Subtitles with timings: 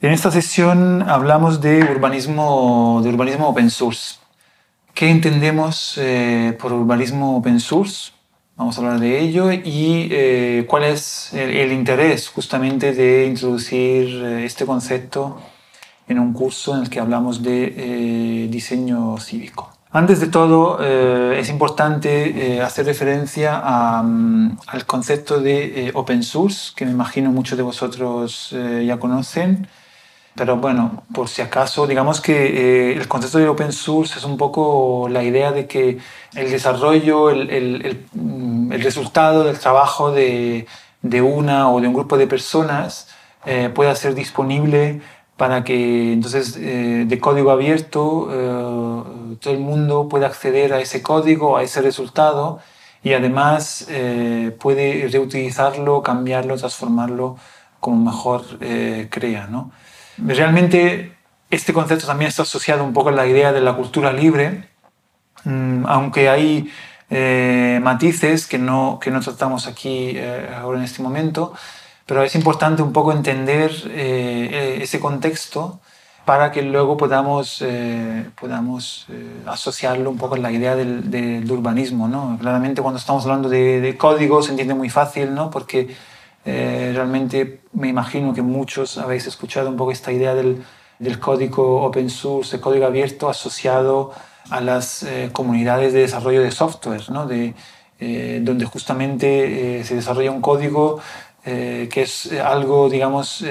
[0.00, 4.16] En esta sesión hablamos de urbanismo, de urbanismo open source.
[4.92, 8.10] ¿Qué entendemos eh, por urbanismo open source?
[8.56, 14.44] Vamos a hablar de ello y eh, cuál es el, interés justamente de introducir eh,
[14.44, 15.40] este concepto
[16.08, 19.72] en un curso en el que hablamos de diseño cívico.
[19.92, 23.62] Antes de todo, es importante hacer referencia
[24.02, 29.66] mm, al concepto de open source, que me imagino muchos de vosotros ya conocen.
[30.36, 34.36] Pero bueno, por si acaso, digamos que eh, el concepto de open source es un
[34.36, 35.98] poco la idea de que
[36.34, 40.66] el desarrollo, el, el, mm, el resultado del trabajo de,
[41.02, 43.08] de, una o de un grupo de personas
[43.46, 45.02] eh, pueda ser disponible
[45.36, 48.28] para que entonces eh, de código abierto
[49.40, 52.60] todo el mundo pueda acceder a ese código, a ese resultado
[53.02, 53.88] y además
[54.58, 57.36] puede reutilizarlo, cambiarlo, transformarlo
[57.80, 58.42] como mejor
[59.10, 59.48] crea.
[59.48, 59.72] ¿no?
[60.18, 61.14] Realmente
[61.50, 64.68] este concepto también está asociado un poco a la idea de la cultura libre,
[65.44, 66.70] mm, aunque hay
[67.10, 71.52] eh, matices que no, que no tratamos aquí eh, ahora en este momento,
[72.06, 75.80] pero es importante un poco entender eh, ese contexto
[76.24, 77.62] para que luego podamos,
[78.40, 79.06] podamos
[79.46, 82.08] asociarlo un poco a la idea del, urbanismo.
[82.08, 82.38] ¿no?
[82.40, 85.50] Claramente cuando estamos hablando de, de código se entiende muy fácil, ¿no?
[85.50, 85.94] porque
[86.46, 90.64] realmente me imagino que muchos habéis escuchado un poco esta idea del,
[90.98, 94.12] del código open source, el código abierto asociado
[94.50, 97.26] a las eh, comunidades de desarrollo de software, ¿no?
[97.26, 97.54] de,
[97.98, 101.00] eh, donde justamente se desarrolla un código
[101.44, 103.44] que es algo, digamos,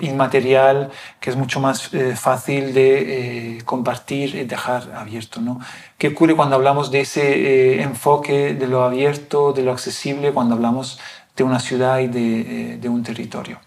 [0.00, 5.40] inmaterial, que es mucho más fácil de compartir y dejar abierto.
[5.40, 5.60] ¿no?
[5.96, 10.98] ¿Qué ocurre cuando hablamos de ese enfoque de lo abierto, de lo accesible, cuando hablamos
[11.36, 13.60] de una ciudad y de, eh, un territorio.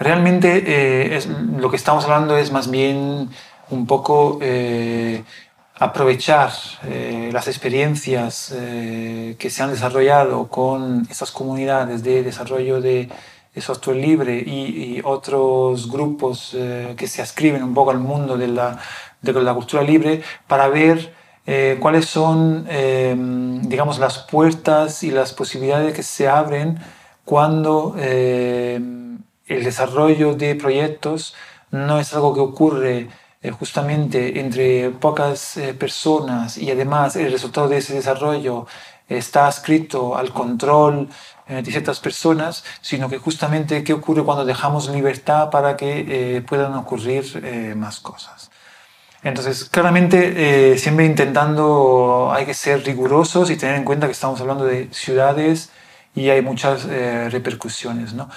[0.00, 1.20] Realmente eh,
[1.56, 3.30] lo que estamos hablando es más bien
[3.70, 5.22] un poco eh,
[5.78, 6.50] aprovechar
[7.32, 13.08] las experiencias que se han desarrollado con estas comunidades de desarrollo de,
[13.56, 16.56] software libre y, otros grupos
[16.96, 18.78] que se ascriben un poco al mundo de la,
[19.22, 21.14] de la cultura libre para ver
[21.46, 23.16] eh, cuáles son, eh,
[23.62, 26.78] digamos, las puertas y las posibilidades que se abren
[27.24, 28.78] cuando eh,
[29.50, 31.34] el desarrollo de proyectos
[31.70, 33.08] no es algo que ocurre
[33.58, 38.66] justamente entre pocas personas y además el resultado de ese desarrollo
[39.08, 41.08] está adscrito al control
[41.48, 47.74] de ciertas personas, sino que justamente qué ocurre cuando dejamos libertad para que puedan ocurrir
[47.76, 48.50] más cosas.
[49.22, 54.40] Entonces, claramente, eh, siempre intentando, hay que ser rigurosos y tener en cuenta que estamos
[54.40, 55.70] hablando de ciudades
[56.14, 58.30] y hay muchas eh, repercusiones, ¿no?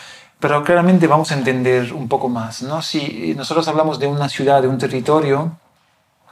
[0.44, 2.81] Pero claramente vamos a entender un poco más, ¿no?
[2.81, 5.58] Si nosotros hablamos de una ciudad, de un territorio,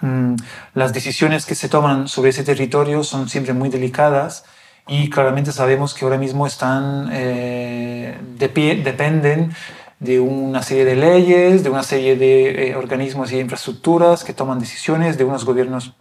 [0.01, 0.35] mm,
[0.73, 4.43] las decisiones que se toman sobre ese territorio son siempre muy delicadas
[4.85, 9.55] y claramente sabemos que ahora mismo están, eh, de pie, dependen
[10.01, 14.59] de una serie de leyes, de una serie de eh, organismos y infraestructuras que toman
[14.59, 15.93] decisiones, de unos gobiernos,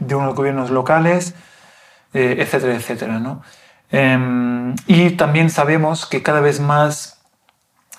[0.00, 1.34] de unos gobiernos locales,
[2.14, 3.20] eh, etcétera, etcétera.
[3.20, 3.42] ¿no?
[3.92, 7.20] Em, y también sabemos que cada vez más,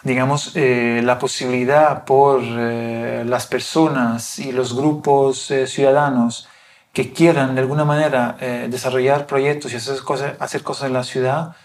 [0.03, 6.49] digamos, eh, la posibilidad por las personas y los grupos ciudadanos
[6.91, 8.37] que quieran de alguna manera
[8.69, 11.55] desarrollar proyectos y hacer cosas, hacer cosas en la ciudad,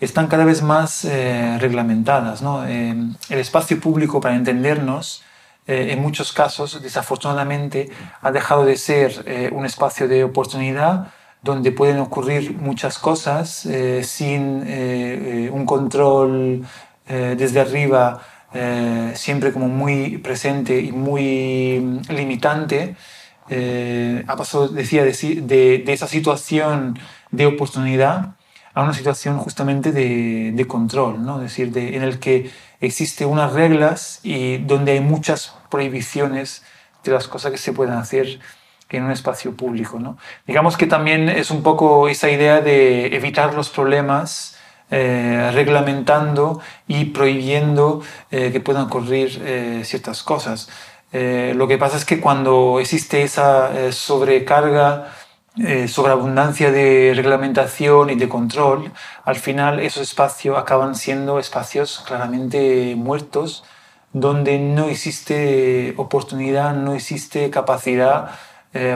[0.00, 2.42] están cada vez más eh, reglamentadas.
[2.42, 2.66] ¿no?
[2.66, 2.94] Eh,
[3.28, 5.22] el espacio público, para entendernos,
[5.66, 7.90] eh, en muchos casos, desafortunadamente,
[8.20, 11.08] ha dejado de ser un espacio de oportunidad
[11.44, 13.68] donde pueden ocurrir muchas cosas
[14.02, 14.40] sin
[15.52, 16.64] un control
[17.06, 18.22] desde arriba
[18.56, 22.94] eh, siempre como muy presente y muy limitante,
[23.48, 26.96] eh, ha pasado, decía, de, de, esa situación
[27.32, 28.36] de oportunidad
[28.72, 31.40] a una situación justamente de, de control, ¿no?
[31.40, 36.62] decir, de, en el que existen unas reglas y donde hay muchas prohibiciones
[37.02, 38.38] de las cosas que se pueden hacer
[38.90, 39.98] en un espacio público.
[39.98, 40.18] ¿no?
[40.46, 44.56] Digamos que también es un poco esa idea de evitar los problemas
[44.90, 50.68] eh, reglamentando y prohibiendo eh, que puedan ocurrir eh, ciertas cosas.
[51.12, 55.12] lo que pasa es que cuando existe esa sobrecarga,
[55.86, 58.90] sobreabundancia de reglamentación y de control,
[59.24, 63.62] al final esos espacios acaban siendo espacios claramente muertos,
[64.12, 68.30] donde no existe oportunidad, no existe capacidad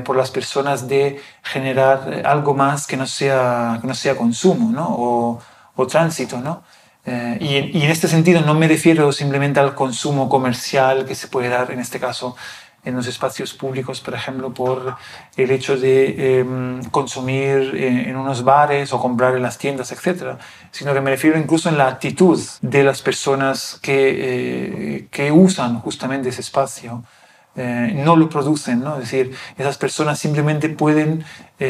[0.04, 4.88] por las personas de generar algo más que no sea, que no sea consumo, ¿no?
[4.88, 5.40] O,
[5.76, 6.62] o tránsito, ¿no?
[7.08, 11.48] Eh, y, en este sentido no me refiero simplemente al consumo comercial que se puede
[11.48, 12.36] dar en este caso
[12.84, 14.96] en los espacios públicos, por ejemplo, por
[15.36, 20.38] el hecho de em, consumir en, unos bares o comprar en las tiendas, etc.,
[20.70, 25.80] sino que me refiero incluso en la actitud de las personas que, eh, que usan
[25.80, 27.04] justamente ese espacio.
[27.58, 28.94] Eh, no lo producen, ¿no?
[28.94, 31.24] Es decir, esas personas simplemente pueden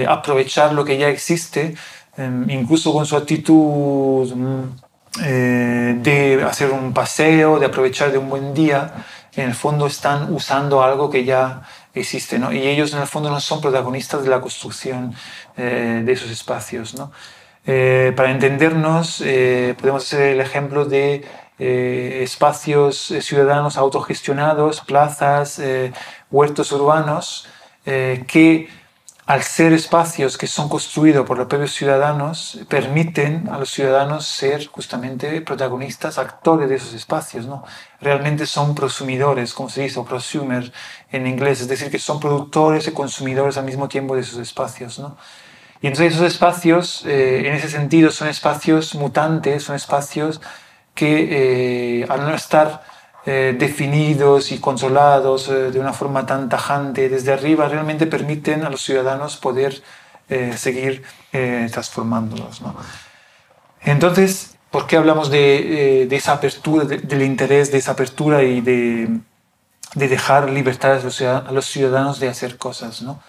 [0.07, 1.75] aprovechar lo que ya existe
[2.19, 4.63] Em, incluso con su actitud mm,
[5.25, 8.93] eh, de hacer un paseo, de aprovechar de un buen día,
[9.37, 11.63] en el fondo están usando algo que ya
[11.95, 12.53] existe, ¿no?
[12.53, 15.15] Y ellos en el fondo no son protagonistas de la construcción
[15.57, 17.13] eh, de esos espacios, ¿no?
[17.65, 19.23] Eh, para entendernos,
[19.79, 21.25] podemos hacer el ejemplo de
[21.59, 25.61] espacios ciudadanos autogestionados, plazas,
[26.31, 27.49] huertos urbanos,
[27.85, 28.69] que
[29.29, 34.67] al ser espacios que son construidos por los propios ciudadanos, permiten a los ciudadanos ser
[34.69, 37.45] justamente protagonistas, actores de esos espacios.
[37.45, 37.63] ¿no?
[38.01, 40.73] Realmente son prosumidores, como se dice, o prosumer
[41.13, 44.99] en inglés, es decir, que son productores y consumidores al mismo tiempo de esos espacios.
[44.99, 45.19] ¿no?
[45.83, 50.41] Y entonces esos espacios, eh, en ese sentido, son espacios mutantes, son espacios
[50.99, 52.83] que eh, al no estar
[53.25, 58.71] eh, definidos y controlados eh, de una forma tan tajante desde arriba realmente permiten a
[58.71, 59.81] los ciudadanos poder
[60.29, 62.63] eh, seguir transformándolos.
[63.83, 69.21] Entonces, ¿por qué hablamos de, de esa apertura, del interés de esa apertura y de,
[69.95, 73.03] de dejar libertad a los ciudadanos de hacer cosas?
[73.03, 73.21] ¿no?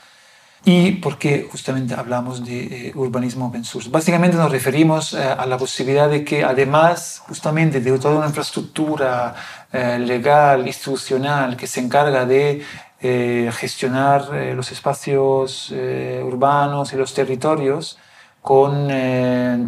[0.65, 3.89] Y porque justamente hablamos de eh, urbanismo open source.
[3.89, 9.35] Básicamente nos referimos eh, a la posibilidad de que además justamente de toda una infraestructura
[9.71, 12.63] eh, legal, institucional que se encarga de
[13.01, 14.27] gestionar
[14.57, 17.97] los espacios urbanos y los territorios
[18.41, 18.89] con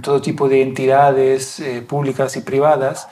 [0.01, 3.07] todo tipo de entidades públicas y privadas,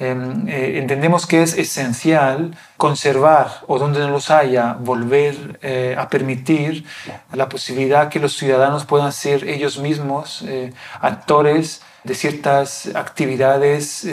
[0.00, 6.84] eh, entendemos que es esencial conservar o donde no los haya, volver eh, a permitir
[7.32, 14.06] la posibilidad que los ciudadanos puedan ser ellos mismos eh, actores de ciertas actividades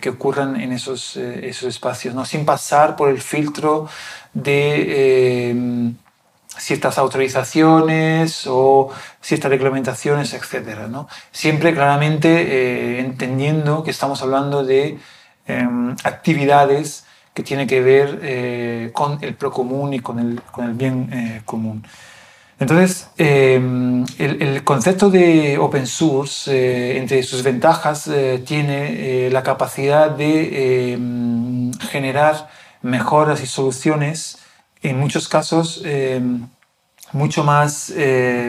[0.00, 2.24] que ocurran en esos, esos espacios, ¿no?
[2.24, 3.88] sin pasar por el filtro
[4.32, 5.94] de em,
[6.56, 8.90] ciertas autorizaciones o
[9.20, 10.86] ciertas reglamentaciones, etc.
[10.88, 11.08] ¿no?
[11.32, 14.98] Siempre claramente entendiendo que estamos hablando de
[15.46, 17.04] Em, actividades
[17.34, 21.42] que tienen que ver eh, con el procomún y con el, con el bien eh,
[21.44, 21.84] común.
[22.60, 28.08] Entonces, em, el, concepto de open source, eh, entre sus ventajas,
[28.44, 32.48] tiene la capacidad de em, generar
[32.82, 34.38] mejoras y soluciones,
[34.82, 35.82] en muchos casos
[37.12, 37.92] mucho, más,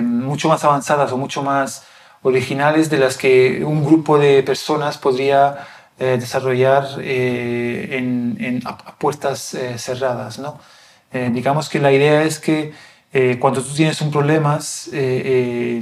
[0.03, 1.83] mucho más avanzadas o mucho más
[2.21, 5.65] originales de las que un grupo de personas podría
[5.99, 8.63] eh, desarrollar eh, en,
[8.97, 10.39] puertas eh, cerradas.
[10.39, 10.59] ¿no?
[11.31, 12.73] digamos que la idea es que
[13.39, 14.57] cuando tú tienes un problema,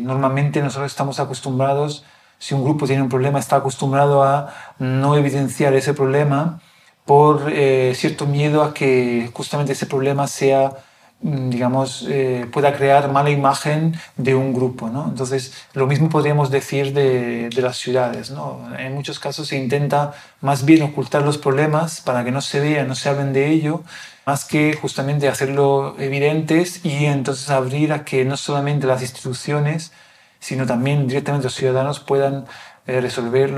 [0.02, 2.04] normalmente nosotros estamos acostumbrados,
[2.38, 6.60] si un grupo tiene un problema, está acostumbrado a no evidenciar ese problema
[7.06, 7.50] por
[7.94, 10.74] cierto miedo a que justamente ese problema sea
[11.22, 14.90] digamos, eh, pueda crear mala imagen de un grupo.
[14.90, 15.08] ¿no?
[15.08, 18.32] Entonces, lo mismo podríamos decir de, de, las ciudades.
[18.32, 18.68] ¿no?
[18.78, 22.88] En muchos casos se intenta más bien ocultar los problemas para que no se vean,
[22.88, 23.84] no se hablen de ello,
[24.26, 29.92] más que justamente hacerlo evidentes y entonces abrir a que no solamente las instituciones,
[30.40, 32.46] sino también directamente los ciudadanos puedan
[32.88, 33.54] eh, resolver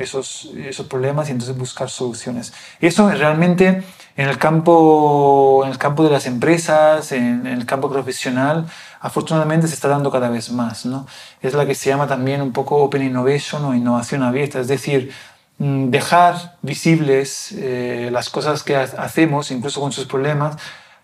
[0.00, 0.50] esos,
[0.88, 2.52] problemas y entonces buscar soluciones.
[2.80, 3.84] Eso realmente
[4.16, 8.66] en el campo, en el campo de las empresas, en, el campo profesional,
[9.00, 10.84] afortunadamente se está dando cada vez más.
[10.86, 11.06] ¿no?
[11.40, 15.12] Es la que se llama también un poco Open Innovation o innovación abierta, es decir,
[15.58, 20.56] mm, dejar visibles eh, las cosas que hacemos, incluso con sus problemas,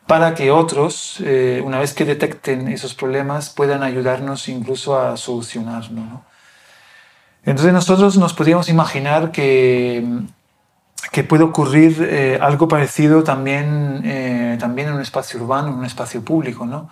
[0.09, 6.25] para que otros, eh, una vez que detecten esos problemas, puedan ayudarnos incluso a solucionarlo.
[7.45, 10.05] Entonces nosotros nos podríamos imaginar que,
[11.29, 16.65] puede ocurrir eh, algo parecido también, también en un espacio urbano, en un espacio público.
[16.65, 16.89] ¿no?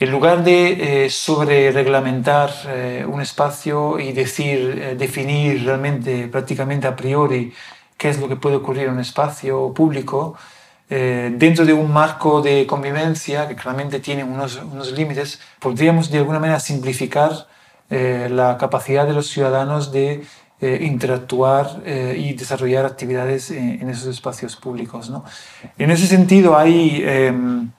[0.00, 6.94] En lugar de eh, sobre eh, un espacio y decir, eh, definir realmente, prácticamente a
[6.94, 7.52] priori,
[7.96, 10.36] qué es lo que puede ocurrir en un espacio público,
[10.88, 16.38] dentro de un marco de convivencia que claramente tiene unos, unos límites, podríamos de alguna
[16.38, 17.46] manera simplificar
[17.90, 20.24] la capacidad de los ciudadanos de
[20.60, 25.08] interactuar y desarrollar actividades en, en, esos espacios públicos.
[25.08, 25.24] ¿no?
[25.78, 27.70] En ese sentido hay em,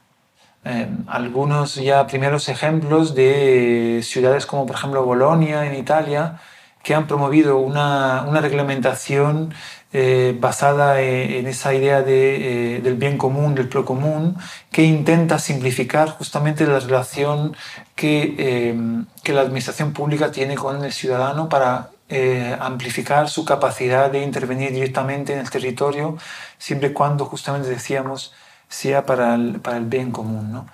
[0.66, 6.40] Em, algunos ya primeros ejemplos de ciudades como por ejemplo Bolonia en Italia,
[6.84, 9.54] que han promovido una, una reglamentación
[9.94, 14.38] eh, basada en, esa idea de, eh, del bien común, del pro común,
[14.72, 17.56] que intenta simplificar justamente la relación
[17.96, 18.36] que,
[18.70, 24.24] em, que la administración pública tiene con el ciudadano para eh, amplificar su capacidad de
[24.24, 26.18] intervenir directamente en el territorio,
[26.58, 28.34] siempre y cuando justamente decíamos
[28.68, 30.52] sea para el, para el bien común.
[30.54, 30.68] ¿no?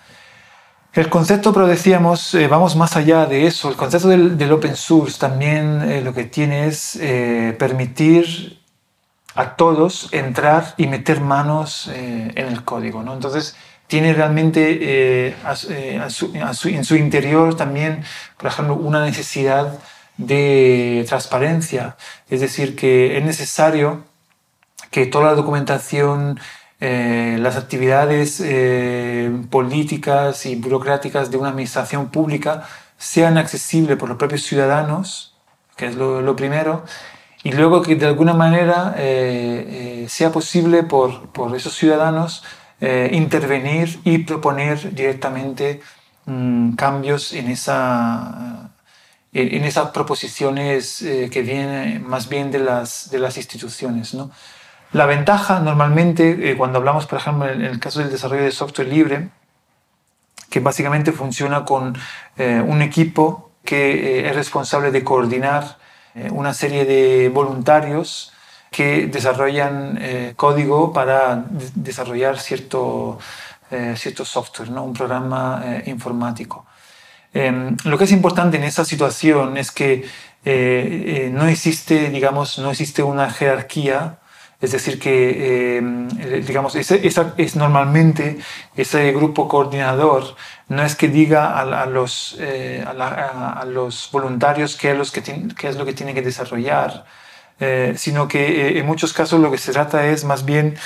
[0.93, 3.69] El concepto, pero decíamos, eh, vamos más allá de eso.
[3.69, 8.59] El concepto del, del open source también eh, lo que tiene es eh, permitir
[9.35, 13.03] a todos entrar y meter manos en el código.
[13.03, 13.13] ¿no?
[13.13, 13.55] Entonces,
[13.87, 18.03] tiene realmente a su, en su interior también,
[18.37, 19.77] por ejemplo, una necesidad
[20.17, 21.97] de transparencia.
[22.29, 24.03] Es decir, que es necesario
[24.89, 26.39] que toda la documentación
[26.81, 34.17] eh, las actividades eh, políticas y burocráticas de una administración pública sean accesibles por los
[34.17, 35.35] propios ciudadanos,
[35.77, 36.83] que es lo, primero,
[37.45, 42.43] y luego que de alguna manera eh, sea posible por, por esos ciudadanos
[43.11, 45.81] intervenir y proponer directamente
[46.25, 48.69] mm, cambios en, esa,
[49.31, 54.13] en esas proposiciones que vienen más bien de las, de las instituciones.
[54.13, 54.29] ¿no?
[54.95, 58.87] La ventaja normalmente, eh, cuando hablamos, por ejemplo, en el caso del desarrollo de software
[58.87, 59.27] libre,
[60.49, 61.97] que básicamente funciona con
[62.37, 65.79] eh, un equipo que eh, es responsable de coordinar
[66.31, 68.31] una serie de voluntarios
[68.71, 69.99] que desarrollan
[70.35, 71.45] código para
[71.75, 73.19] desarrollar cierto,
[73.95, 74.83] cierto software, ¿no?
[74.83, 76.65] un programa informático.
[77.33, 80.05] Em, lo que es importante en esa situación es que
[81.31, 84.19] no existe, digamos, no existe una jerarquía
[84.61, 87.01] es decir, que eh, digamos, ese,
[87.37, 88.37] es normalmente
[88.75, 90.35] ese grupo coordinador
[90.69, 95.21] no es que diga a, los, eh, a, los voluntarios qué es, los que
[95.57, 97.05] qué es lo que tienen que desarrollar,
[97.59, 100.77] eh, sino que en muchos casos lo que se trata es más bien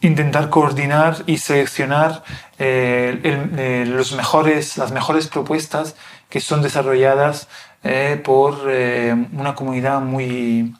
[0.00, 2.22] intentar coordinar y seleccionar
[2.58, 5.94] los mejores, las mejores propuestas
[6.28, 7.48] que son desarrolladas
[8.24, 8.66] por
[9.32, 10.74] una comunidad muy,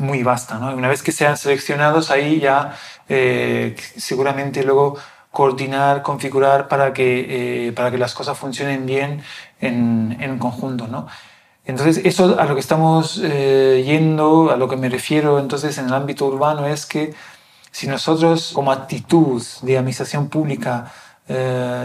[0.00, 0.58] muy vasta.
[0.58, 0.74] ¿no?
[0.74, 2.76] Una vez que sean seleccionados, ahí ya
[3.08, 4.96] eh, seguramente luego
[5.30, 9.22] coordinar, configurar para que, eh, para que las cosas funcionen bien
[9.60, 10.88] en, en conjunto.
[10.88, 11.06] ¿no?
[11.64, 15.86] Entonces, eso a lo que estamos eh, yendo, a lo que me refiero entonces en
[15.86, 17.14] el ámbito urbano es que
[17.70, 20.92] si nosotros como actitud de administración pública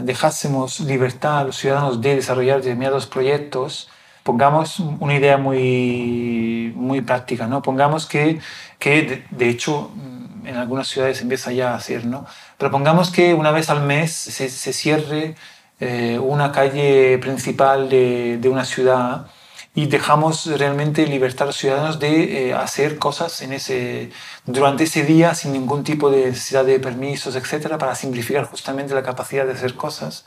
[0.04, 3.90] dejásemos libertad a los ciudadanos de desarrollar determinados proyectos,
[4.24, 7.62] pongamos una idea muy, muy práctica, ¿no?
[7.62, 8.40] Pongamos que,
[8.80, 12.26] que de, hecho mm, en algunas ciudades empieza ya a hacer, ¿no?
[12.58, 15.36] Pero pongamos que una vez al mes se, se cierre
[15.80, 19.28] eh, una calle principal de, de, una ciudad
[19.76, 24.12] y dejamos realmente libertad a los ciudadanos de eh, hacer cosas en ese,
[24.46, 29.04] durante ese día sin ningún tipo de necesidad de permisos, etcétera, para simplificar justamente la
[29.04, 30.26] capacidad de hacer cosas.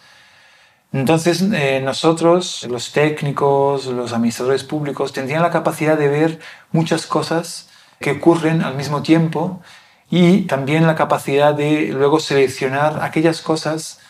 [0.92, 6.38] Entonces, eh, nosotros, los técnicos, los administradores públicos, tendrían la capacidad de ver
[6.72, 7.68] muchas cosas
[8.00, 9.60] que ocurren al mismo tiempo
[10.10, 14.00] y también la capacidad de luego seleccionar aquellas cosas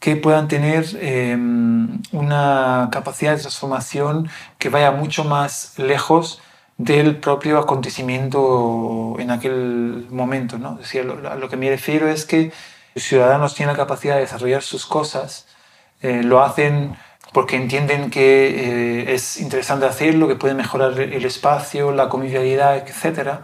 [0.00, 6.42] que puedan tener em, una capacidad de transformación que vaya mucho más lejos
[6.76, 10.58] del propio acontecimiento en aquel momento.
[10.58, 10.72] ¿no?
[10.74, 12.52] Es decir, a lo que me refiero es que
[12.94, 15.46] los ciudadanos tienen la capacidad de desarrollar sus cosas
[16.02, 16.96] eh, lo hacen
[17.32, 23.40] porque entienden que eh, es interesante hacerlo, que puede mejorar el espacio, la convivialidad, etc.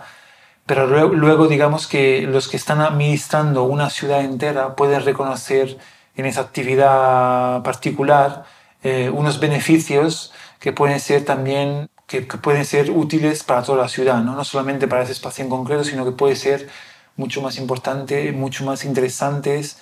[0.67, 5.79] Pero luego, digamos que los que están administrando una ciudad entera pueden reconocer
[6.17, 8.45] en esa actividad particular
[8.83, 14.23] eh, unos beneficios que pueden ser también que, pueden ser útiles para toda la ciudad,
[14.23, 14.35] ¿no?
[14.35, 16.69] no solamente para ese espacio en concreto, sino que puede ser
[17.17, 19.79] mucho más importante, mucho más interesantes,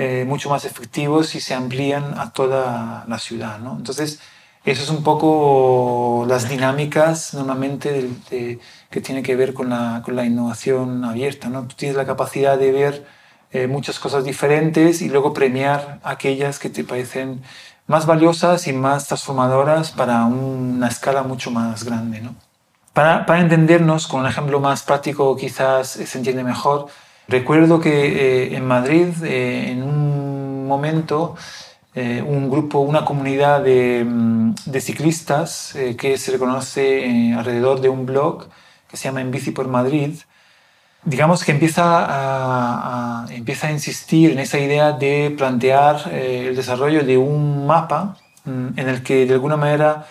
[0.00, 3.58] eh, mucho más efectivos si se amplían a toda la ciudad.
[3.58, 3.76] ¿no?
[3.76, 4.20] Entonces,
[4.64, 8.08] eso es un poco las dinámicas normalmente
[8.90, 11.48] que tiene que ver con la, con la, innovación abierta.
[11.48, 11.66] ¿no?
[11.66, 13.06] Tú tienes la capacidad de ver
[13.50, 17.42] eh, muchas cosas diferentes y luego premiar aquellas que te parecen
[17.88, 22.20] más valiosas y más transformadoras para una escala mucho más grande.
[22.20, 22.36] ¿no?
[22.92, 26.86] Para, para, entendernos, con un ejemplo más práctico quizás se entiende mejor,
[27.28, 31.36] recuerdo que eh, en Madrid, eh, en un momento,
[31.94, 38.48] eh, un grupo, una comunidad de, mm, ciclistas que se reconoce alrededor de un blog
[38.88, 40.14] que se llama En Bici por Madrid,
[41.04, 47.16] digamos que empieza a, empieza a insistir en esa idea de plantear el desarrollo de
[47.18, 50.06] un mapa mm, en el que de alguna manera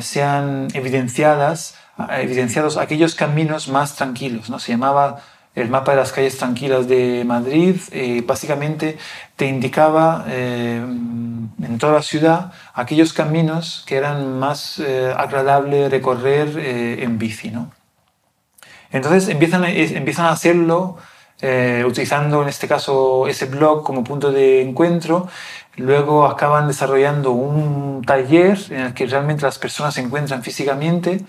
[0.00, 1.74] sean evidenciadas
[2.10, 4.48] evidenciados aquellos caminos más tranquilos.
[4.50, 4.58] ¿no?
[4.58, 5.22] Se llamaba
[5.54, 7.76] el mapa de las calles tranquilas de Madrid.
[7.92, 8.98] Eh, básicamente
[9.36, 16.58] te indicaba eh, en toda la ciudad aquellos caminos que eran más eh, agradables recorrer
[16.58, 17.50] en bici.
[17.50, 17.70] ¿no?
[18.90, 20.96] Entonces empiezan, empiezan a hacerlo
[21.84, 25.28] utilizando en este caso ese blog como punto de encuentro.
[25.76, 31.24] Luego acaban desarrollando un taller en el que realmente las personas se encuentran físicamente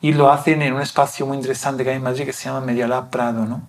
[0.00, 2.60] y lo hacen en un espacio muy interesante que hay en Madrid que se llama
[2.60, 3.62] Medialab Prado, ¿no?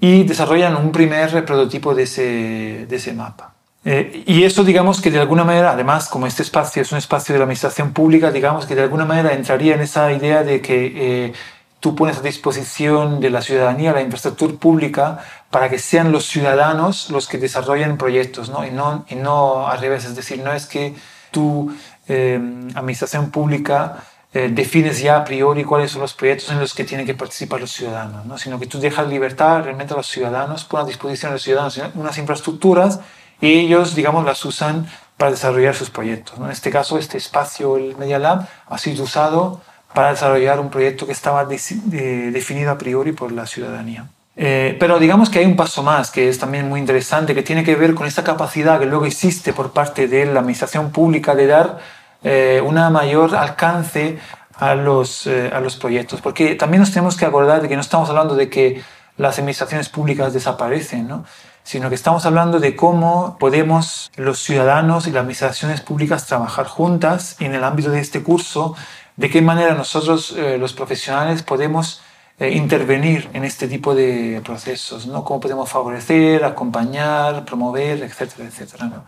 [0.00, 3.52] Y desarrollan un primer prototipo de ese, de ese mapa.
[3.84, 7.32] Eh, y eso, digamos que de alguna manera, además, como este espacio es un espacio
[7.32, 10.92] de la administración pública, digamos que de alguna manera entraría en esa idea de que
[10.94, 11.32] eh,
[11.80, 15.18] tú pones a disposición de la ciudadanía la infraestructura pública
[15.50, 18.64] para que sean los ciudadanos los que desarrollen proyectos, ¿no?
[18.64, 20.94] Y, no, y no al revés, es decir, no es que
[21.32, 21.74] tu
[22.08, 22.40] eh,
[22.74, 27.04] administración pública eh, defines ya a priori cuáles son los proyectos en los que tienen
[27.04, 28.38] que participar los ciudadanos, ¿no?
[28.38, 31.80] sino que tú dejas libertad realmente a los ciudadanos, pones a disposición de los ciudadanos
[31.94, 33.00] unas infraestructuras
[33.40, 34.86] y ellos, digamos, las usan
[35.18, 36.38] para desarrollar sus proyectos.
[36.38, 39.60] En este caso, este espacio, el Media Lab, ha sido usado
[39.92, 44.06] para desarrollar un proyecto que estaba definido a priori por la ciudadanía.
[44.34, 47.64] Eh, pero digamos que hay un paso más que es también muy interesante, que tiene
[47.64, 51.46] que ver con esta capacidad que luego existe por parte de la administración pública de
[51.46, 51.78] dar
[52.24, 54.18] eh, un mayor alcance
[54.54, 56.20] a los, eh, a los proyectos.
[56.20, 58.82] Porque también nos tenemos que acordar de que no estamos hablando de que
[59.16, 61.24] las administraciones públicas desaparecen, ¿no?
[61.64, 67.36] sino que estamos hablando de cómo podemos los ciudadanos y las administraciones públicas trabajar juntas
[67.40, 68.74] en el ámbito de este curso,
[69.16, 72.02] de qué manera nosotros eh, los profesionales podemos
[72.40, 75.22] intervenir en este tipo de procesos, ¿no?
[75.22, 78.86] cómo podemos favorecer, acompañar, promover, etcétera, etcétera.
[78.86, 79.04] ¿no?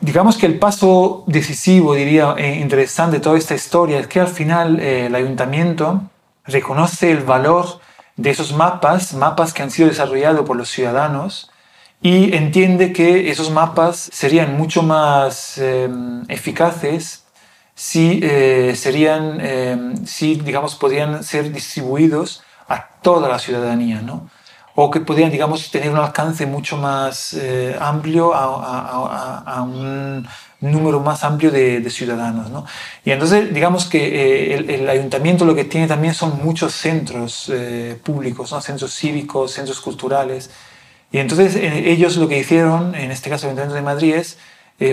[0.00, 4.28] Digamos que el paso decisivo, diría, e interesante de toda esta historia es que al
[4.28, 6.02] final eh, el ayuntamiento
[6.46, 7.80] reconoce el valor
[8.16, 11.50] de esos mapas, mapas que han sido desarrollados por los ciudadanos,
[12.00, 17.24] y entiende que esos mapas serían mucho más em, eficaces
[17.74, 24.30] si eh, serían, si digamos, podrían ser distribuidos a toda la ciudadanía, ¿no?
[24.74, 30.26] O que podrían, digamos, tener un alcance mucho más eh, amplio a, un
[30.60, 32.50] número más amplio de, ciudadanos.
[32.50, 32.64] ¿no?
[33.04, 37.98] Y entonces, digamos que eh, el, ayuntamiento lo que tiene también son muchos centros eh,
[38.02, 38.60] públicos, ¿no?
[38.60, 40.50] centros cívicos, centros culturales.
[41.12, 44.38] Y entonces ellos lo que hicieron, en este caso el Ayuntamiento de Madrid, es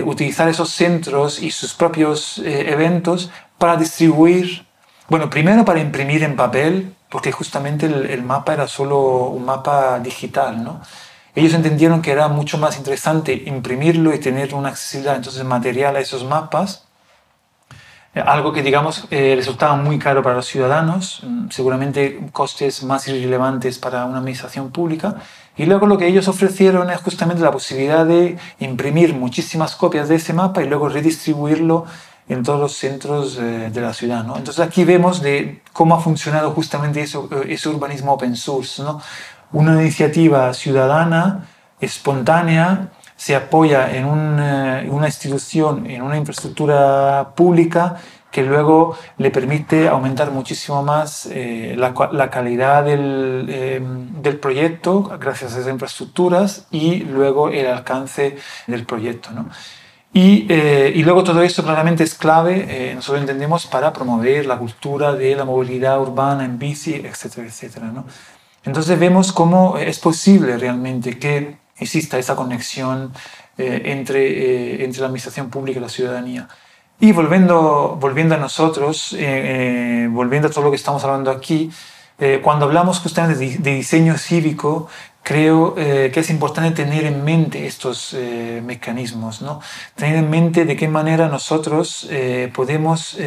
[0.04, 4.66] utilizar esos centros y sus propios eventos para distribuir,
[5.08, 10.62] bueno, primero para imprimir en papel porque justamente el, mapa era solo un mapa digital,
[10.62, 10.80] ¿no?
[11.34, 16.00] Ellos entendieron que era mucho más interesante imprimirlo y tener una accesibilidad entonces material a
[16.00, 16.88] esos mapas,
[18.14, 23.06] eh, algo que digamos eh, resultaba muy caro para los ciudadanos, mm, seguramente costes más
[23.06, 25.16] irrelevantes para una administración pública,
[25.56, 30.16] y luego lo que ellos ofrecieron es justamente la posibilidad de imprimir muchísimas copias de
[30.16, 31.84] ese mapa y luego redistribuirlo
[32.28, 34.24] en todos los centros eh, de la ciudad.
[34.24, 34.36] ¿no?
[34.36, 38.82] Entonces aquí vemos de cómo ha funcionado justamente eso, eh, ese urbanismo open source.
[38.82, 39.00] ¿no?
[39.52, 41.48] Una iniciativa ciudadana,
[41.80, 47.96] espontánea, se apoya en una, una institución, en una infraestructura pública
[48.30, 55.54] que luego le permite aumentar muchísimo más eh, la, la, calidad del, del, proyecto gracias
[55.54, 58.36] a esas infraestructuras y luego el alcance
[58.66, 59.30] del proyecto.
[59.30, 59.46] ¿no?
[60.14, 65.12] Eh, y, luego todo esto claramente es clave, eh, nosotros entendemos, para promover la cultura
[65.12, 67.86] de la movilidad urbana en bici, etcétera, etcétera.
[67.92, 68.04] ¿no?
[68.64, 73.12] Entonces vemos cómo es posible realmente que exista esa conexión
[73.56, 76.48] eh, entre, entre la administración pública y la ciudadanía.
[77.00, 81.70] Y volviendo, volviendo a nosotros, volviendo a todo lo que estamos hablando aquí,
[82.42, 84.88] cuando hablamos justamente de, de diseño cívico,
[85.28, 88.16] creo que es importante tener en mente estos
[88.62, 89.60] mecanismos, ¿no?
[89.94, 92.08] tener en mente de qué manera nosotros
[92.54, 93.18] podemos,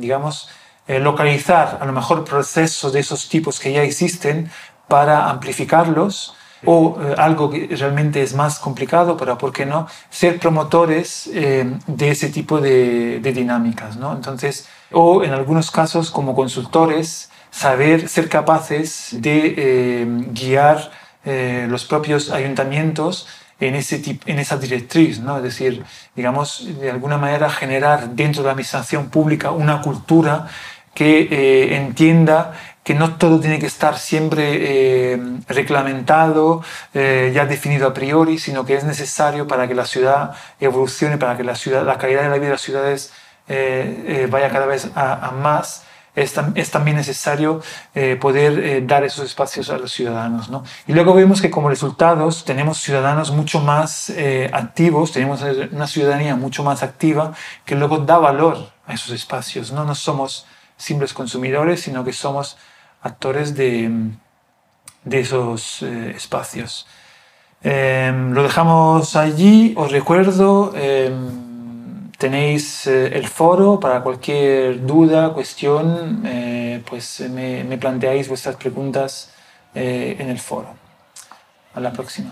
[0.00, 0.48] digamos,
[0.88, 4.50] localizar a lo mejor procesos de esos tipos que ya existen
[4.88, 6.34] para amplificarlos
[6.66, 9.86] o eh, algo que realmente es más complicado, pero ¿por qué no?
[10.10, 14.12] Ser promotores eh, de ese tipo de, dinámicas, ¿no?
[14.14, 20.90] Entonces, o en algunos casos como consultores, saber ser capaces de eh, guiar
[21.68, 23.26] los propios ayuntamientos
[23.58, 25.38] en, ese en esa directriz, ¿no?
[25.38, 25.82] es decir,
[26.14, 30.48] digamos, de alguna manera generar dentro de la administración pública una cultura
[30.92, 32.52] que entienda
[32.84, 36.62] que no todo tiene que estar siempre eh, reglamentado,
[36.92, 41.36] eh, ya definido a priori, sino que es necesario para que la ciudad evolucione, para
[41.36, 43.12] que la, ciudad, la calidad de la vida de las ciudades
[43.48, 45.84] eh, vaya cada vez a, más.
[46.14, 46.32] Es,
[46.70, 47.60] también necesario
[48.20, 50.48] poder dar esos espacios a los ciudadanos.
[50.48, 50.62] ¿no?
[50.86, 54.12] Y luego vemos que como resultados tenemos ciudadanos mucho más
[54.52, 57.32] activos, tenemos una ciudadanía mucho más activa
[57.64, 59.72] que luego da valor a esos espacios.
[59.72, 60.46] No, no somos
[60.76, 62.56] simples consumidores, sino que somos
[63.02, 63.90] actores de,
[65.04, 66.86] de esos eh, espacios.
[67.62, 71.43] Em, lo dejamos allí, os recuerdo, em,
[72.18, 79.30] tenéis eh, el foro para cualquier duda, cuestión, eh, pues me, me, planteáis vuestras preguntas
[79.74, 80.68] en el foro.
[81.74, 82.30] A la próxima.